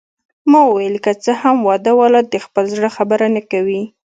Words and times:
ما 0.51 0.61
وویل: 0.67 0.95
که 1.05 1.11
څه 1.23 1.31
هم 1.41 1.57
واده 1.67 1.91
والا 1.99 2.21
د 2.27 2.35
خپل 2.45 2.65
زړه 2.75 2.89
خبره 2.97 3.25
نه 3.35 3.41
کوي. 3.51 3.81